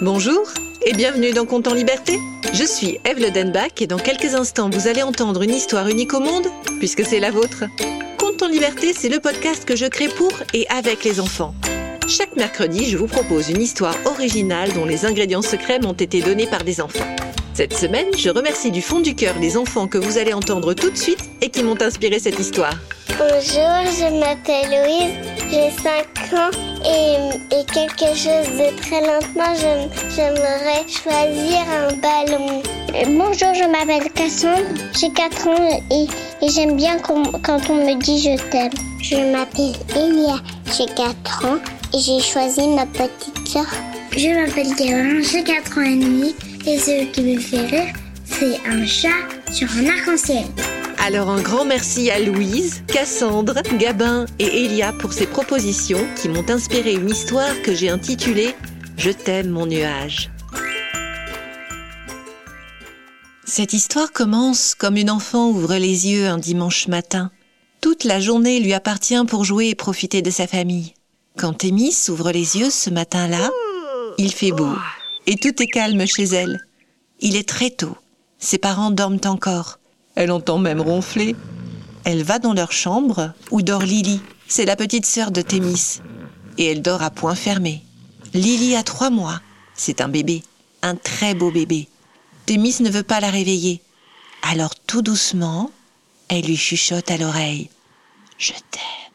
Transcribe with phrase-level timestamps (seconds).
[0.00, 0.42] Bonjour
[0.84, 2.18] et bienvenue dans Compte en Liberté.
[2.52, 6.20] Je suis Eve Ledenbach et dans quelques instants vous allez entendre une histoire unique au
[6.20, 6.48] monde
[6.80, 7.64] puisque c'est la vôtre.
[8.18, 11.54] Compte en Liberté, c'est le podcast que je crée pour et avec les enfants.
[12.08, 16.48] Chaque mercredi, je vous propose une histoire originale dont les ingrédients secrets m'ont été donnés
[16.48, 17.06] par des enfants.
[17.54, 20.90] Cette semaine, je remercie du fond du cœur les enfants que vous allez entendre tout
[20.90, 22.74] de suite et qui m'ont inspiré cette histoire.
[23.16, 23.38] Bonjour,
[23.96, 25.14] je m'appelle Louise,
[25.48, 26.50] j'ai 5 ans
[26.84, 29.54] et, et, quelque chose de très lentement,
[30.16, 32.60] j'aimerais choisir un ballon.
[33.16, 34.66] Bonjour, je m'appelle Cassandre,
[34.98, 36.08] j'ai 4 ans et,
[36.44, 38.72] et j'aime bien quand, quand on me dit je t'aime.
[39.00, 40.40] Je m'appelle Elia,
[40.76, 41.58] j'ai 4 ans
[41.94, 43.66] et j'ai choisi ma petite soeur.
[44.10, 46.34] Je m'appelle Gavin, j'ai 4 ans et demi
[46.66, 50.46] et ce qui me fait rire, c'est un chat sur un arc-en-ciel.
[51.06, 56.48] Alors un grand merci à Louise, Cassandre, Gabin et Elia pour ces propositions qui m'ont
[56.48, 58.54] inspiré une histoire que j'ai intitulée
[58.96, 60.30] Je t'aime mon nuage.
[63.44, 67.30] Cette histoire commence comme une enfant ouvre les yeux un dimanche matin.
[67.82, 70.94] Toute la journée lui appartient pour jouer et profiter de sa famille.
[71.36, 73.50] Quand Thémis ouvre les yeux ce matin-là,
[74.16, 74.72] il fait beau
[75.26, 76.62] et tout est calme chez elle.
[77.20, 77.98] Il est très tôt.
[78.38, 79.80] Ses parents dorment encore.
[80.14, 81.34] Elle entend même ronfler.
[82.04, 84.20] Elle va dans leur chambre où dort Lily.
[84.46, 86.00] C'est la petite sœur de Thémis.
[86.58, 87.82] Et elle dort à point fermé.
[88.32, 89.40] Lily a trois mois.
[89.74, 90.42] C'est un bébé.
[90.82, 91.88] Un très beau bébé.
[92.46, 93.80] Thémis ne veut pas la réveiller.
[94.42, 95.70] Alors tout doucement,
[96.28, 97.70] elle lui chuchote à l'oreille.
[98.38, 99.12] Je t'aime.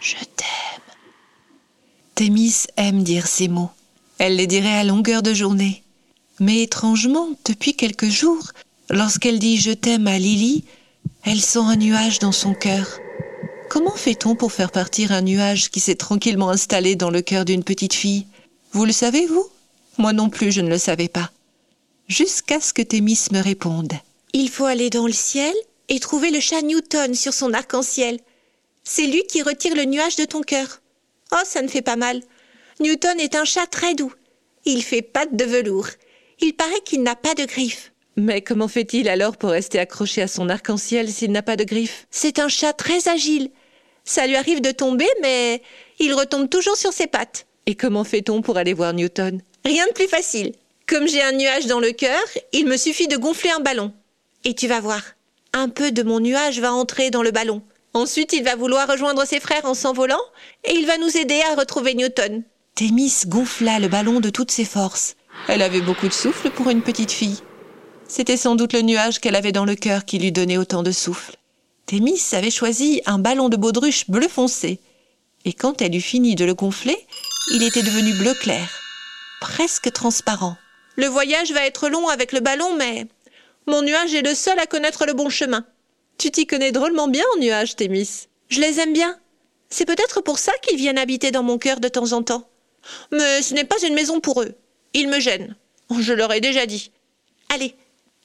[0.00, 0.46] Je t'aime.
[2.14, 3.70] Thémis aime dire ces mots.
[4.18, 5.82] Elle les dirait à longueur de journée.
[6.40, 8.50] Mais étrangement, depuis quelques jours,
[8.90, 10.64] Lorsqu'elle dit je t'aime à Lily,
[11.24, 12.98] elle sent un nuage dans son cœur.
[13.70, 17.64] Comment fait-on pour faire partir un nuage qui s'est tranquillement installé dans le cœur d'une
[17.64, 18.26] petite fille?
[18.72, 19.46] Vous le savez, vous?
[19.96, 21.30] Moi non plus, je ne le savais pas.
[22.08, 23.92] Jusqu'à ce que Thémis me réponde.
[24.32, 25.54] Il faut aller dans le ciel
[25.88, 28.20] et trouver le chat Newton sur son arc-en-ciel.
[28.82, 30.82] C'est lui qui retire le nuage de ton cœur.
[31.32, 32.20] Oh, ça ne fait pas mal.
[32.80, 34.12] Newton est un chat très doux.
[34.66, 35.88] Il fait patte de velours.
[36.40, 37.93] Il paraît qu'il n'a pas de griffes.
[38.16, 42.06] Mais comment fait-il alors pour rester accroché à son arc-en-ciel s'il n'a pas de griffes
[42.10, 43.50] C'est un chat très agile.
[44.04, 45.62] Ça lui arrive de tomber, mais
[45.98, 47.46] il retombe toujours sur ses pattes.
[47.66, 49.40] Et comment fait-on pour aller voir Newton?
[49.64, 50.52] Rien de plus facile.
[50.86, 53.92] Comme j'ai un nuage dans le cœur, il me suffit de gonfler un ballon.
[54.44, 55.02] Et tu vas voir,
[55.54, 57.62] un peu de mon nuage va entrer dans le ballon.
[57.94, 60.20] Ensuite, il va vouloir rejoindre ses frères en s'envolant,
[60.64, 62.42] et il va nous aider à retrouver Newton.
[62.74, 65.16] Thémis gonfla le ballon de toutes ses forces.
[65.48, 67.38] Elle avait beaucoup de souffle pour une petite fille.
[68.06, 70.92] C'était sans doute le nuage qu'elle avait dans le cœur qui lui donnait autant de
[70.92, 71.36] souffle.
[71.86, 74.80] Thémis avait choisi un ballon de baudruche bleu foncé,
[75.44, 76.96] et quand elle eut fini de le gonfler,
[77.52, 78.68] il était devenu bleu clair,
[79.40, 80.56] presque transparent.
[80.96, 83.06] Le voyage va être long avec le ballon, mais
[83.66, 85.66] mon nuage est le seul à connaître le bon chemin.
[86.18, 88.28] Tu t'y connais drôlement bien en nuage, Thémis.
[88.48, 89.18] Je les aime bien.
[89.68, 92.48] C'est peut-être pour ça qu'ils viennent habiter dans mon cœur de temps en temps.
[93.10, 94.54] Mais ce n'est pas une maison pour eux.
[94.92, 95.56] Ils me gênent.
[95.98, 96.92] Je leur ai déjà dit.
[97.52, 97.74] Allez,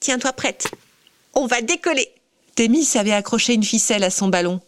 [0.00, 0.68] Tiens-toi prête.
[1.34, 2.08] On va décoller.
[2.54, 4.60] Thémis avait accroché une ficelle à son ballon.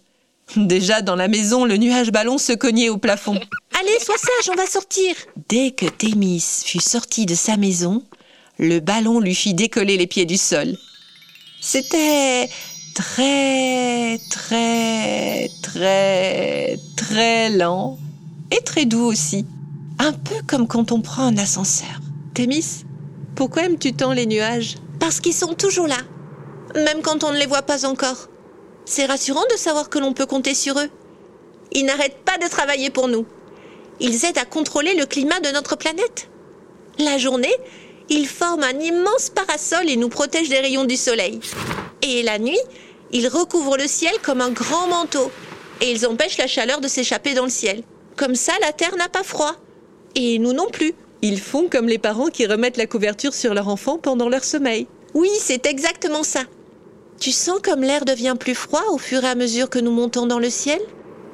[0.57, 3.39] Déjà dans la maison, le nuage ballon se cognait au plafond.
[3.81, 5.15] Allez, sois sage, on va sortir.
[5.49, 8.03] Dès que Thémis fut sorti de sa maison,
[8.59, 10.77] le ballon lui fit décoller les pieds du sol.
[11.61, 12.51] C'était
[12.95, 17.99] très, très, très, très lent
[18.51, 19.47] et très doux aussi.
[19.99, 22.01] Un peu comme quand on prend un ascenseur.
[22.35, 22.85] Thémis,
[23.37, 24.77] pourquoi aimes-tu tant les nuages?
[25.01, 25.99] Parce qu'ils sont toujours là,
[26.77, 28.29] même quand on ne les voit pas encore.
[28.85, 30.91] C'est rassurant de savoir que l'on peut compter sur eux.
[31.73, 33.27] Ils n'arrêtent pas de travailler pour nous.
[33.99, 36.29] Ils aident à contrôler le climat de notre planète.
[36.99, 37.55] La journée,
[38.09, 41.41] ils forment un immense parasol et nous protègent des rayons du soleil.
[42.03, 42.59] Et la nuit,
[43.13, 45.31] ils recouvrent le ciel comme un grand manteau.
[45.81, 47.83] Et ils empêchent la chaleur de s'échapper dans le ciel.
[48.17, 49.55] Comme ça, la Terre n'a pas froid.
[50.15, 50.95] Et nous non plus.
[51.23, 54.87] Ils font comme les parents qui remettent la couverture sur leur enfant pendant leur sommeil.
[55.15, 56.41] Oui, c'est exactement ça.
[57.21, 60.27] Tu sens comme l'air devient plus froid au fur et à mesure que nous montons
[60.27, 60.81] dans le ciel?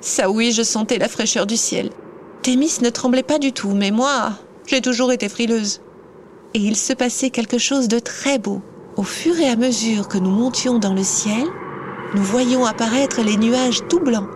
[0.00, 1.90] Ça oui, je sentais la fraîcheur du ciel.
[2.42, 4.32] Thémis ne tremblait pas du tout, mais moi,
[4.66, 5.80] j'ai toujours été frileuse.
[6.54, 8.62] Et il se passait quelque chose de très beau.
[8.96, 11.46] Au fur et à mesure que nous montions dans le ciel,
[12.14, 14.28] nous voyions apparaître les nuages tout blancs.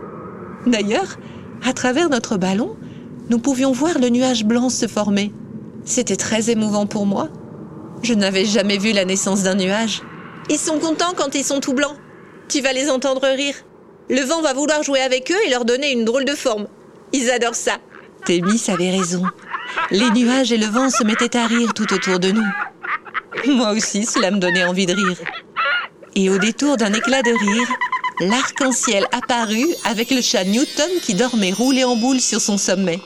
[0.66, 1.16] D'ailleurs,
[1.64, 2.76] à travers notre ballon,
[3.28, 5.32] nous pouvions voir le nuage blanc se former.
[5.84, 7.28] C'était très émouvant pour moi.
[8.02, 10.02] Je n'avais jamais vu la naissance d'un nuage.
[10.48, 11.96] Ils sont contents quand ils sont tout blancs.
[12.48, 13.54] Tu vas les entendre rire.
[14.08, 16.66] Le vent va vouloir jouer avec eux et leur donner une drôle de forme.
[17.12, 17.78] Ils adorent ça.
[18.24, 19.22] Thémis avait raison.
[19.90, 22.46] Les nuages et le vent se mettaient à rire tout autour de nous.
[23.46, 25.18] Moi aussi, cela me donnait envie de rire.
[26.16, 27.68] Et au détour d'un éclat de rire,
[28.20, 33.00] l'arc-en-ciel apparut avec le chat Newton qui dormait roulé en boule sur son sommet.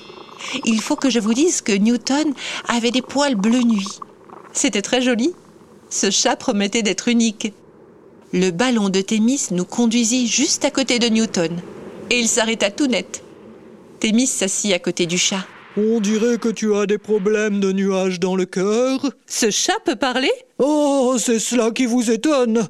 [0.65, 2.35] Il faut que je vous dise que Newton
[2.69, 4.01] avait des poils bleu nuit.
[4.53, 5.35] C'était très joli.
[5.91, 7.53] Ce chat promettait d'être unique.
[8.33, 11.61] Le ballon de Thémis nous conduisit juste à côté de Newton.
[12.11, 13.23] Et il s'arrêta tout net.
[14.01, 15.47] Thémis s'assit à côté du chat.
[15.77, 19.11] On dirait que tu as des problèmes de nuages dans le cœur.
[19.27, 20.31] Ce chat peut parler?
[20.59, 22.69] Oh, c'est cela qui vous étonne.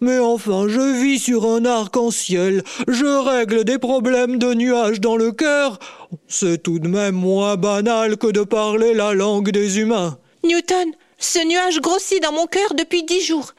[0.00, 2.62] Mais enfin, je vis sur un arc-en-ciel.
[2.86, 5.80] Je règle des problèmes de nuages dans le cœur.
[6.28, 10.16] C'est tout de même moins banal que de parler la langue des humains.
[10.44, 13.50] Newton, ce nuage grossit dans mon cœur depuis dix jours.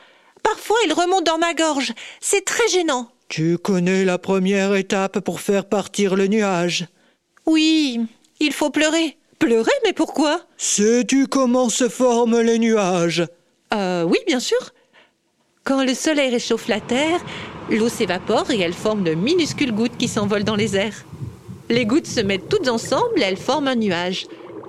[0.41, 1.91] Parfois, il remonte dans ma gorge.
[2.21, 3.09] C'est très gênant.
[3.27, 6.85] Tu connais la première étape pour faire partir le nuage.
[7.45, 7.99] Oui,
[8.45, 9.17] il faut pleurer.
[9.39, 13.25] Pleurer, mais pourquoi Sais-tu comment se forment les nuages
[13.73, 14.57] Euh, oui, bien sûr.
[15.63, 17.19] Quand le soleil réchauffe la terre,
[17.69, 21.03] l'eau s'évapore et elle forme de minuscules gouttes qui s'envolent dans les airs.
[21.69, 24.27] Les gouttes se mettent toutes ensemble et elles forment un nuage.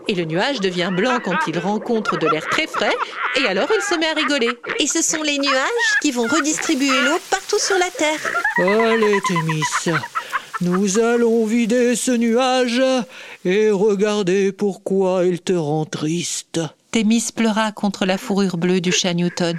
[0.09, 2.95] Et le nuage devient blanc quand il rencontre de l'air très frais,
[3.41, 4.51] et alors il se met à rigoler.
[4.79, 8.21] Et ce sont les nuages qui vont redistribuer l'eau partout sur la terre.
[8.59, 9.63] Allez, Thémis,
[10.61, 12.83] nous allons vider ce nuage
[13.45, 16.61] et regarder pourquoi il te rend triste.
[16.93, 19.59] Thémis pleura contre la fourrure bleue du chat Newton.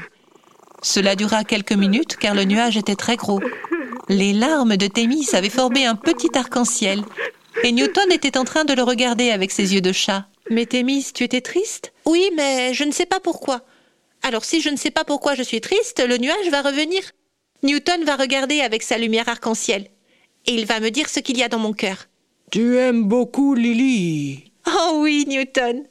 [0.82, 3.42] Cela dura quelques minutes car le nuage était très gros.
[4.10, 7.04] Les larmes de Thémis avaient formé un petit arc-en-ciel.
[7.64, 10.26] Et Newton était en train de le regarder avec ses yeux de chat.
[10.50, 11.94] Mais Thémis, tu étais triste?
[12.06, 13.62] Oui, mais je ne sais pas pourquoi.
[14.24, 17.02] Alors si je ne sais pas pourquoi je suis triste, le nuage va revenir.
[17.62, 19.90] Newton va regarder avec sa lumière arc-en-ciel.
[20.48, 22.08] Et il va me dire ce qu'il y a dans mon cœur.
[22.52, 24.52] Tu aimes beaucoup Lily.
[24.66, 25.84] Oh oui, Newton.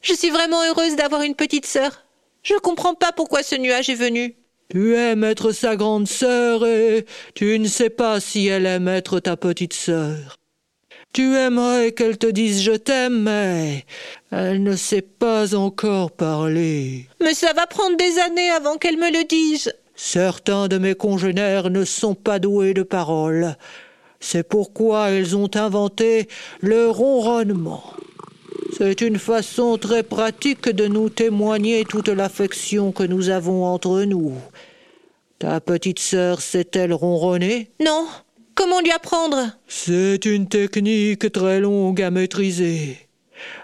[0.00, 2.04] Je suis vraiment heureuse d'avoir une petite sœur.
[2.42, 4.34] Je ne comprends pas pourquoi ce nuage est venu.
[4.70, 7.04] Tu aimes être sa grande sœur et
[7.34, 10.36] tu ne sais pas si elle aime être ta petite sœur.
[11.12, 13.84] Tu aimerais qu'elle te dise je t'aime, mais
[14.30, 17.08] elle ne sait pas encore parler.
[17.20, 19.74] Mais ça va prendre des années avant qu'elle me le dise.
[19.96, 23.56] Certains de mes congénères ne sont pas doués de parole.
[24.20, 26.28] C'est pourquoi ils ont inventé
[26.60, 27.82] le ronronnement.
[28.76, 34.34] C'est une façon très pratique de nous témoigner toute l'affection que nous avons entre nous.
[35.38, 38.06] Ta petite sœur sait-elle ronronner Non.
[38.54, 39.52] Comment lui apprendre?
[39.66, 42.98] C'est une technique très longue à maîtriser.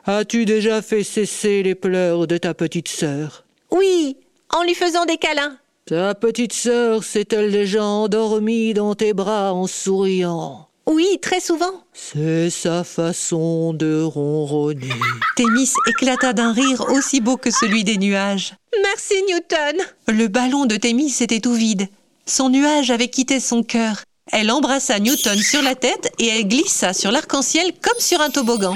[0.06, 3.44] As-tu déjà fait cesser les pleurs de ta petite sœur?
[3.70, 4.17] Oui,
[4.55, 5.58] en lui faisant des câlins.
[5.88, 10.66] Ta petite sœur s'est-elle déjà endormie dans tes bras en souriant?
[10.84, 11.84] Oui, très souvent.
[11.92, 14.90] C'est sa façon de ronronner.
[15.36, 18.54] Thémis éclata d'un rire aussi beau que celui des nuages.
[18.82, 19.76] Merci, Newton.
[20.08, 21.86] Le ballon de Thémis était tout vide.
[22.26, 24.02] Son nuage avait quitté son cœur.
[24.32, 28.74] Elle embrassa Newton sur la tête et elle glissa sur l'arc-en-ciel comme sur un toboggan.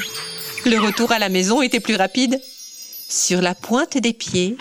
[0.65, 2.41] Le retour à la maison était plus rapide.
[3.09, 4.57] Sur la pointe des pieds,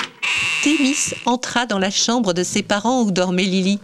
[0.62, 3.80] Thémis entra dans la chambre de ses parents où dormait Lily.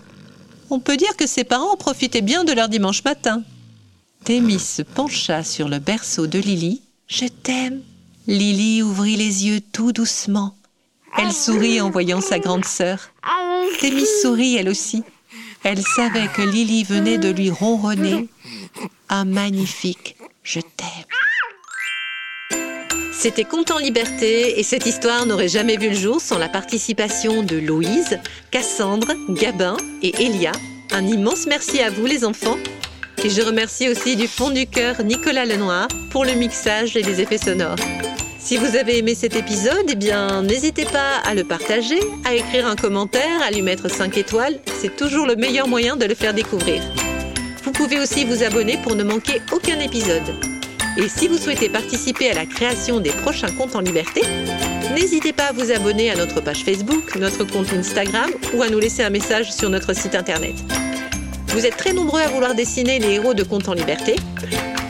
[0.70, 3.44] On peut dire que ses parents profitaient bien de leur dimanche matin.
[4.26, 6.82] Thémis se pencha sur le berceau de Lily.
[7.08, 7.82] Je t'aime.
[8.28, 10.56] Lily ouvrit les yeux tout doucement.
[11.18, 13.00] Elle sourit en voyant sa grande sœur.
[13.80, 15.04] Thémis sourit elle aussi.
[15.64, 18.28] Elle savait que Lily venait de lui ronronner
[19.10, 21.15] un magnifique Je t'aime.
[23.26, 27.42] C'était Conte en liberté et cette histoire n'aurait jamais vu le jour sans la participation
[27.42, 28.20] de Louise,
[28.52, 30.52] Cassandre, Gabin et Elia.
[30.92, 32.58] Un immense merci à vous les enfants.
[33.24, 37.20] Et je remercie aussi du fond du cœur Nicolas Lenoir pour le mixage et les
[37.20, 37.80] effets sonores.
[38.38, 42.68] Si vous avez aimé cet épisode, eh bien, n'hésitez pas à le partager, à écrire
[42.68, 44.60] un commentaire, à lui mettre 5 étoiles.
[44.80, 46.84] C'est toujours le meilleur moyen de le faire découvrir.
[47.64, 50.55] Vous pouvez aussi vous abonner pour ne manquer aucun épisode.
[50.98, 54.22] Et si vous souhaitez participer à la création des prochains comptes en liberté,
[54.94, 58.80] n'hésitez pas à vous abonner à notre page Facebook, notre compte Instagram ou à nous
[58.80, 60.56] laisser un message sur notre site internet.
[61.50, 64.16] Vous êtes très nombreux à vouloir dessiner les héros de Comptes en liberté.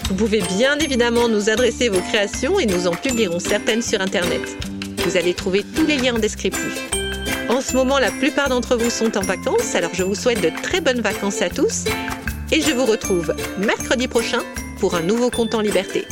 [0.10, 4.42] Vous pouvez bien évidemment nous adresser vos créations et nous en publierons certaines sur Internet.
[5.06, 6.88] Vous allez trouver tous les liens en descriptif.
[7.50, 10.52] En ce moment, la plupart d'entre vous sont en vacances, alors je vous souhaite de
[10.62, 11.86] très bonnes vacances à tous
[12.52, 14.42] et je vous retrouve mercredi prochain
[14.80, 16.06] pour un nouveau compte en liberté.